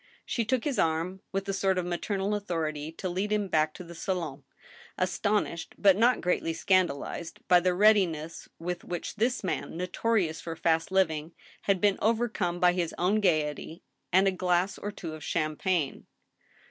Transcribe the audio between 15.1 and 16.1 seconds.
of champagne.